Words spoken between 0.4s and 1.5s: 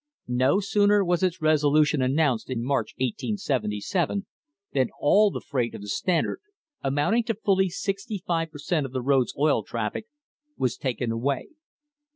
sooner was its